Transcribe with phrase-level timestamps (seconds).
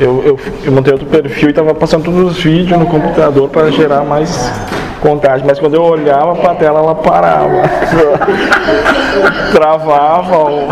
[0.00, 3.70] eu, eu, eu montei outro perfil e estava passando todos os vídeos no computador para
[3.70, 4.50] gerar mais
[5.00, 7.62] contagem, mas quando eu olhava para a tela ela parava.
[9.52, 10.36] Travava.
[10.36, 10.68] ou-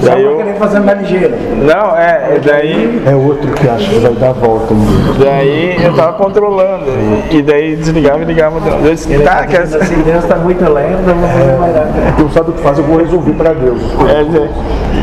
[0.00, 1.34] Daí eu, querer fazer mais ligeiro.
[1.62, 5.14] não, é, daí, É outro que acha que vai dar a volta mesmo.
[5.14, 6.84] daí eu tava controlando.
[7.30, 8.58] E daí desligava e ligava.
[8.84, 11.56] Eu disse, Ele tá, tá quer dizendo assim, Deus está muito lento, eu vou fazer
[11.58, 12.22] mais rápido.
[12.22, 13.80] Não sabe o que faz, eu vou resolver para Deus.
[14.08, 14.50] É, né?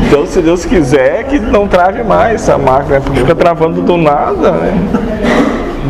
[0.06, 4.52] Então, se Deus quiser, que não trave mais essa máquina, porque fica travando do nada,
[4.52, 4.72] né?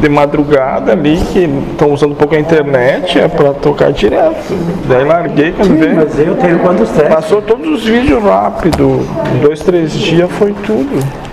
[0.00, 4.54] De madrugada ali, que estão usando um pouco a internet, é pra tocar direto.
[4.88, 5.96] Daí larguei quando veio.
[5.96, 7.14] Mas eu tenho quantos testes?
[7.14, 9.06] Passou todos os vídeos rápido.
[9.34, 11.23] Em dois, três dias foi tudo.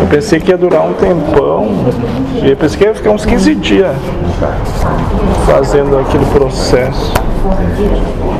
[0.00, 1.68] Eu pensei que ia durar um tempão.
[2.42, 3.96] Eu pensei que ia ficar uns 15 dias
[5.46, 7.12] fazendo aquele processo.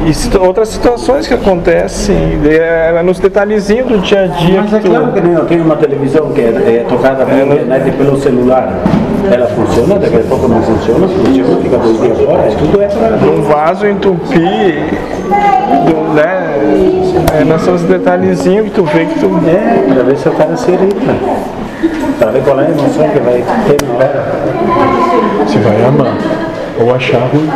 [0.06, 2.16] E outras situações que acontecem
[2.46, 4.88] é, é nos detalhezinhos do dia a dia Mas é tu.
[4.88, 8.20] claro que nem eu tenho uma televisão que é, é tocada pela internet e pelo
[8.20, 8.72] celular.
[9.30, 12.48] Ela funciona, daqui a pouco não funciona, funciona, fica dois dias fora.
[12.48, 14.98] Isso tudo é para um vaso entupir,
[15.28, 16.50] do, né?
[17.40, 19.26] É nesses detalhezinhos que tu vê que tu.
[19.48, 21.14] É, para ver se o cara se irrita.
[22.18, 24.24] Para ver qual é a emoção que vai ter na hora.
[25.46, 26.16] Você vai amar.
[26.80, 27.48] Ou achar ruim.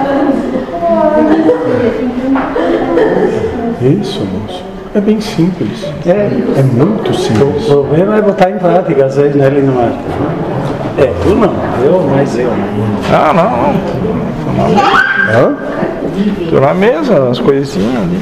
[4.00, 4.64] Isso, moço.
[4.94, 5.84] É bem simples.
[6.06, 6.10] É,
[6.58, 7.66] É muito o simples.
[7.66, 11.04] problema é botar em prática, às vezes, né, não é.
[11.04, 11.52] É, tu não,
[11.84, 12.50] eu, mas eu.
[13.12, 13.72] Ah, não,
[14.56, 14.68] não.
[15.30, 15.56] Hã?
[16.50, 18.18] Tô na mesa, as coisinhas ali.